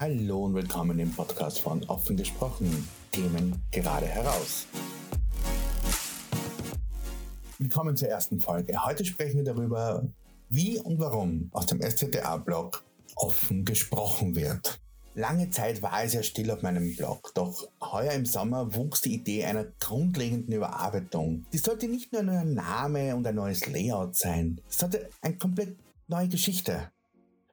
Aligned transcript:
Hallo 0.00 0.44
und 0.44 0.54
willkommen 0.54 0.96
im 1.00 1.10
Podcast 1.10 1.58
von 1.58 1.82
Offen 1.88 2.16
gesprochen. 2.16 2.88
Themen 3.10 3.64
gerade 3.72 4.06
heraus. 4.06 4.64
Willkommen 7.58 7.96
zur 7.96 8.06
ersten 8.06 8.38
Folge. 8.38 8.84
Heute 8.84 9.04
sprechen 9.04 9.38
wir 9.38 9.52
darüber, 9.52 10.06
wie 10.50 10.78
und 10.78 11.00
warum 11.00 11.48
aus 11.52 11.66
dem 11.66 11.82
SZDA-Blog 11.82 12.84
offen 13.16 13.64
gesprochen 13.64 14.36
wird. 14.36 14.78
Lange 15.16 15.50
Zeit 15.50 15.82
war 15.82 16.04
es 16.04 16.12
ja 16.12 16.22
still 16.22 16.52
auf 16.52 16.62
meinem 16.62 16.94
Blog, 16.94 17.32
doch 17.34 17.68
heuer 17.80 18.12
im 18.12 18.24
Sommer 18.24 18.72
wuchs 18.76 19.00
die 19.00 19.14
Idee 19.14 19.46
einer 19.46 19.64
grundlegenden 19.80 20.54
Überarbeitung. 20.54 21.44
Die 21.52 21.58
sollte 21.58 21.88
nicht 21.88 22.12
nur 22.12 22.20
ein 22.20 22.26
neuer 22.26 22.44
Name 22.44 23.16
und 23.16 23.26
ein 23.26 23.34
neues 23.34 23.66
Layout 23.66 24.14
sein, 24.14 24.60
es 24.70 24.78
sollte 24.78 25.10
eine 25.22 25.36
komplett 25.36 25.76
neue 26.06 26.28
Geschichte. 26.28 26.92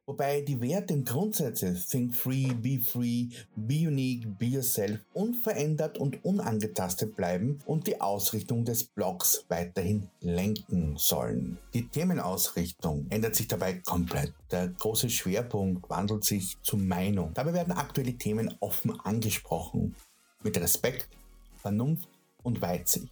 Wobei 0.08 0.42
die 0.42 0.62
Werte 0.62 0.94
und 0.94 1.10
Grundsätze 1.10 1.74
Think 1.74 2.14
Free, 2.14 2.54
Be 2.54 2.80
Free, 2.80 3.30
Be 3.56 3.88
Unique, 3.88 4.38
Be 4.38 4.46
Yourself 4.46 5.00
unverändert 5.14 5.98
und 5.98 6.24
unangetastet 6.24 7.16
bleiben 7.16 7.58
und 7.66 7.88
die 7.88 8.00
Ausrichtung 8.00 8.66
des 8.66 8.84
Blogs 8.84 9.46
weiterhin 9.48 10.08
lenken 10.22 10.96
sollen. 10.98 11.58
Die 11.74 11.88
Themenausrichtung 11.88 13.08
ändert 13.10 13.36
sich 13.36 13.48
dabei 13.48 13.82
komplett. 13.84 14.32
Der 14.52 14.68
große 14.68 15.10
Schwerpunkt 15.10 15.90
wandelt 15.90 16.24
sich 16.24 16.56
zu 16.62 16.78
Meinung. 16.78 17.32
Dabei 17.34 17.54
werden 17.54 17.74
aktuelle 17.74 18.14
Themen 18.14 18.56
offen 18.60 19.00
angesprochen. 19.00 19.96
Mit 20.44 20.56
Respekt, 20.60 21.10
Vernunft 21.58 22.08
und 22.44 22.62
Weitsicht. 22.62 23.10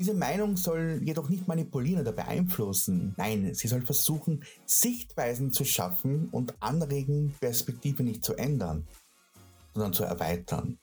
Diese 0.00 0.14
Meinung 0.14 0.56
soll 0.56 1.02
jedoch 1.04 1.28
nicht 1.28 1.46
manipulieren 1.46 2.00
oder 2.00 2.12
beeinflussen. 2.12 3.12
Nein, 3.18 3.52
sie 3.52 3.68
soll 3.68 3.82
versuchen, 3.82 4.42
Sichtweisen 4.64 5.52
zu 5.52 5.62
schaffen 5.66 6.30
und 6.32 6.54
anregen, 6.58 7.34
Perspektive 7.38 8.02
nicht 8.02 8.24
zu 8.24 8.34
ändern, 8.34 8.88
sondern 9.74 9.92
zu 9.92 10.04
erweitern. 10.04 10.78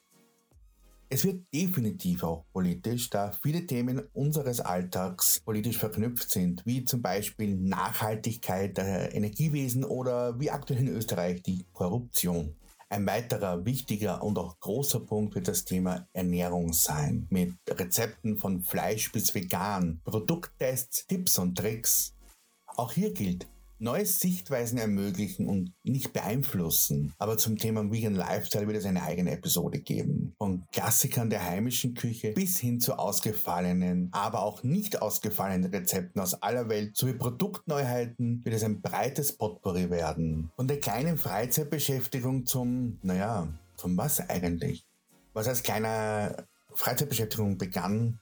Es 1.10 1.26
wird 1.26 1.52
definitiv 1.52 2.22
auch 2.22 2.46
politisch, 2.54 3.10
da 3.10 3.32
viele 3.32 3.66
Themen 3.66 4.04
unseres 4.14 4.60
Alltags 4.60 5.40
politisch 5.40 5.80
verknüpft 5.80 6.30
sind, 6.30 6.64
wie 6.68 6.86
zum 6.86 7.02
Beispiel 7.02 7.56
Nachhaltigkeit 7.56 8.78
der 8.78 9.16
Energiewesen 9.16 9.84
oder 9.84 10.40
wie 10.40 10.52
aktuell 10.52 10.82
in 10.82 10.90
Österreich 10.90 11.42
die 11.42 11.66
Korruption. 11.74 12.56
Ein 12.90 13.06
weiterer 13.06 13.66
wichtiger 13.66 14.24
und 14.24 14.38
auch 14.38 14.60
großer 14.62 15.02
Punkt 15.02 15.36
wird 15.36 15.50
das 15.50 15.66
Thema 15.66 16.08
Ernährung 16.14 16.72
sein. 16.72 17.28
Mit 17.30 17.54
Rezepten 17.70 18.38
von 18.38 18.62
Fleisch 18.62 19.12
bis 19.12 19.36
vegan, 19.36 20.00
Produkttests, 20.06 21.06
Tipps 21.06 21.38
und 21.38 21.58
Tricks. 21.58 22.16
Auch 22.66 22.94
hier 22.94 23.12
gilt, 23.12 23.46
neue 23.80 24.06
Sichtweisen 24.06 24.78
ermöglichen 24.78 25.48
und 25.48 25.74
nicht 25.84 26.14
beeinflussen. 26.14 27.14
Aber 27.18 27.38
zum 27.38 27.58
Thema 27.58 27.92
Vegan 27.92 28.16
Lifestyle 28.16 28.68
wird 28.68 28.78
es 28.78 28.86
eine 28.86 29.04
eigene 29.04 29.32
Episode 29.32 29.80
geben. 29.80 30.34
Von 30.38 30.66
Klassikern 30.72 31.30
der 31.30 31.44
heimischen 31.44 31.94
Küche 31.94 32.32
bis 32.34 32.58
hin 32.58 32.80
zu 32.80 32.98
ausgefallenen, 32.98 34.10
aber 34.12 34.42
auch 34.42 34.64
nicht 34.64 35.02
ausgefallenen 35.02 35.72
Rezepten 35.72 36.22
aus 36.22 36.42
aller 36.42 36.70
Welt 36.70 36.96
sowie 36.96 37.14
Produktneuheiten 37.14 38.44
wird 38.44 38.56
es 38.56 38.64
ein 38.64 38.82
breites 38.82 39.38
Potpourri 39.38 39.90
werden. 39.90 40.52
Von 40.56 40.68
der 40.68 40.80
kleinen 40.80 41.18
Freizeitbeschäftigung 41.18 42.46
zum, 42.46 43.00
naja, 43.02 43.48
zum 43.76 43.98
was 43.98 44.20
eigentlich? 44.30 44.86
Was 45.34 45.48
als 45.48 45.64
kleiner 45.64 46.48
Freizeitbeschäftigung 46.74 47.58
begann, 47.58 48.20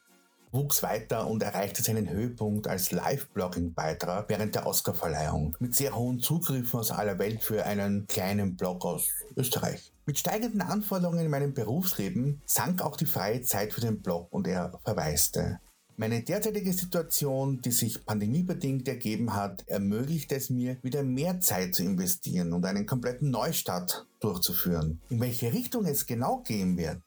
wuchs 0.56 0.82
weiter 0.82 1.28
und 1.28 1.44
erreichte 1.44 1.84
seinen 1.84 2.10
Höhepunkt 2.10 2.68
als 2.68 2.92
Live-Blogging-Beitrag 2.92 4.30
während 4.30 4.56
der 4.56 4.66
Oscarverleihung 4.66 5.56
mit 5.60 5.76
sehr 5.76 5.96
hohen 5.96 6.20
Zugriffen 6.20 6.80
aus 6.80 6.92
aller 6.92 7.20
Welt 7.20 7.44
für 7.44 7.66
einen 7.66 8.08
kleinen 8.08 8.56
Blog 8.56 8.86
aus 8.86 9.10
Österreich. 9.36 9.92
Mit 10.06 10.18
steigenden 10.20 10.62
Anforderungen 10.62 11.26
in 11.26 11.32
meinem 11.32 11.54
Berufsleben 11.54 12.42
sank 12.46 12.82
auch 12.82 12.96
die 12.96 13.06
freie 13.06 13.42
Zeit 13.42 13.74
für 13.74 13.82
den 13.82 14.02
Blog 14.02 14.28
und 14.32 14.48
er 14.48 14.80
verwaiste. 14.84 15.60
Meine 15.98 16.22
derzeitige 16.22 16.74
Situation, 16.74 17.62
die 17.62 17.72
sich 17.72 18.06
pandemiebedingt 18.06 18.86
ergeben 18.86 19.34
hat, 19.34 19.64
ermöglicht 19.66 20.30
es 20.34 20.50
mir, 20.50 20.76
wieder 20.82 21.04
mehr 21.04 21.40
Zeit 21.40 21.74
zu 21.74 21.84
investieren 21.84 22.52
und 22.52 22.66
einen 22.66 22.86
kompletten 22.86 23.32
Neustart 23.32 24.06
durchzuführen. 24.20 25.00
In 25.10 25.22
welche 25.22 25.54
Richtung 25.54 25.86
es 25.86 26.06
genau 26.06 26.44
gehen 26.46 26.78
wird, 26.78 27.00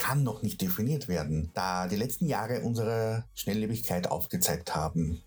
kann 0.00 0.22
noch 0.22 0.42
nicht 0.42 0.62
definiert 0.62 1.08
werden, 1.08 1.50
da 1.52 1.86
die 1.86 1.96
letzten 1.96 2.26
Jahre 2.26 2.62
unsere 2.62 3.26
Schnelllebigkeit 3.34 4.10
aufgezeigt 4.10 4.74
haben. 4.74 5.20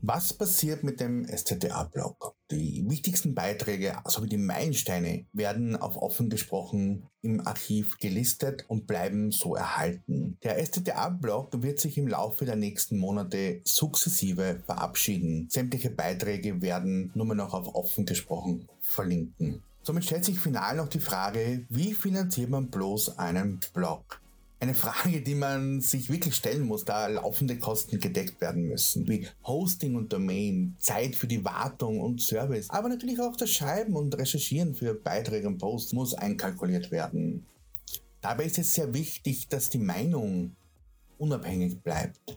Was 0.00 0.32
passiert 0.32 0.82
mit 0.82 0.98
dem 0.98 1.24
SZDA-Blog? 1.24 2.34
Die 2.50 2.84
wichtigsten 2.88 3.34
Beiträge 3.34 3.96
sowie 4.06 4.28
die 4.28 4.38
Meilensteine 4.38 5.26
werden 5.32 5.76
auf 5.76 5.96
offen 5.96 6.30
gesprochen 6.30 7.06
im 7.22 7.46
Archiv 7.46 7.98
gelistet 7.98 8.64
und 8.66 8.88
bleiben 8.88 9.30
so 9.30 9.54
erhalten. 9.54 10.36
Der 10.42 10.58
SZDA-Blog 10.58 11.62
wird 11.62 11.78
sich 11.78 11.96
im 11.96 12.08
Laufe 12.08 12.44
der 12.44 12.56
nächsten 12.56 12.98
Monate 12.98 13.60
sukzessive 13.64 14.62
verabschieden. 14.66 15.48
Sämtliche 15.48 15.90
Beiträge 15.90 16.60
werden 16.60 17.12
nur 17.14 17.32
noch 17.34 17.54
auf 17.54 17.72
offen 17.74 18.04
gesprochen 18.04 18.68
verlinken. 18.80 19.62
Somit 19.86 20.06
stellt 20.06 20.24
sich 20.24 20.40
final 20.40 20.76
noch 20.76 20.88
die 20.88 20.98
Frage, 20.98 21.66
wie 21.68 21.92
finanziert 21.92 22.48
man 22.48 22.70
bloß 22.70 23.18
einen 23.18 23.60
Blog? 23.74 24.18
Eine 24.58 24.72
Frage, 24.72 25.20
die 25.20 25.34
man 25.34 25.82
sich 25.82 26.08
wirklich 26.08 26.36
stellen 26.36 26.62
muss, 26.62 26.86
da 26.86 27.06
laufende 27.06 27.58
Kosten 27.58 28.00
gedeckt 28.00 28.40
werden 28.40 28.62
müssen, 28.62 29.06
wie 29.06 29.28
Hosting 29.46 29.94
und 29.94 30.10
Domain, 30.10 30.74
Zeit 30.78 31.14
für 31.14 31.26
die 31.26 31.44
Wartung 31.44 32.00
und 32.00 32.22
Service, 32.22 32.70
aber 32.70 32.88
natürlich 32.88 33.20
auch 33.20 33.36
das 33.36 33.50
Schreiben 33.50 33.94
und 33.94 34.16
Recherchieren 34.16 34.74
für 34.74 34.94
Beiträge 34.94 35.48
und 35.48 35.58
Posts 35.58 35.92
muss 35.92 36.14
einkalkuliert 36.14 36.90
werden. 36.90 37.44
Dabei 38.22 38.44
ist 38.46 38.58
es 38.58 38.72
sehr 38.72 38.94
wichtig, 38.94 39.48
dass 39.48 39.68
die 39.68 39.76
Meinung 39.76 40.56
unabhängig 41.18 41.82
bleibt 41.82 42.33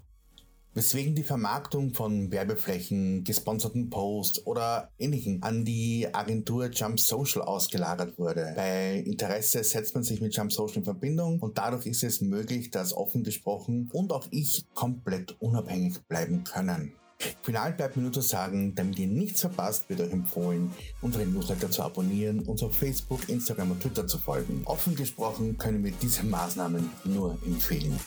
weswegen 0.78 1.16
die 1.16 1.24
Vermarktung 1.24 1.96
von 1.96 2.32
Werbeflächen, 2.32 3.24
gesponserten 3.24 3.90
Posts 3.90 4.46
oder 4.46 4.92
ähnlichem 5.00 5.40
an 5.42 5.66
die 5.66 6.08
Agentur 6.14 6.70
Jump 6.70 7.00
Social 7.00 7.42
ausgelagert 7.42 8.20
wurde. 8.20 8.54
Bei 8.56 9.00
Interesse 9.00 9.64
setzt 9.64 9.96
man 9.96 10.04
sich 10.04 10.22
mit 10.22 10.36
Jump 10.36 10.54
Social 10.54 10.78
in 10.78 10.84
Verbindung 10.84 11.40
und 11.40 11.58
dadurch 11.58 11.88
ist 11.88 12.04
es 12.04 12.22
möglich, 12.22 12.70
dass 12.70 12.94
offen 12.94 13.24
gesprochen 13.24 13.90
und 13.92 14.12
auch 14.12 14.28
ich 14.30 14.66
komplett 14.76 15.36
unabhängig 15.42 16.00
bleiben 16.08 16.44
können. 16.44 16.94
Final 17.42 17.74
bleibt 17.74 17.98
mir 17.98 18.04
nur 18.04 18.14
zu 18.14 18.22
sagen, 18.22 18.76
damit 18.76 19.00
ihr 19.00 19.08
nichts 19.08 19.42
verpasst, 19.42 19.90
wird 19.90 20.02
euch 20.02 20.12
empfohlen, 20.12 20.72
unsere 21.02 21.26
Newsletter 21.26 21.72
zu 21.72 21.82
abonnieren, 21.82 22.42
uns 22.42 22.62
auf 22.62 22.78
Facebook, 22.78 23.28
Instagram 23.30 23.72
und 23.72 23.82
Twitter 23.82 24.06
zu 24.06 24.20
folgen. 24.20 24.62
Offen 24.66 24.96
gesprochen 24.96 25.58
können 25.58 25.84
wir 25.84 25.94
diese 26.00 26.24
Maßnahmen 26.24 26.88
nur 27.06 27.36
empfehlen. 27.48 28.00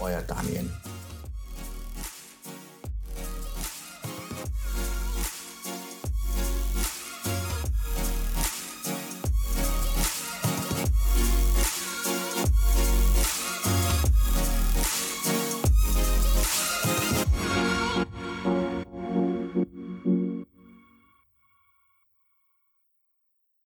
Euer 0.00 0.22
Daniel. 0.22 0.68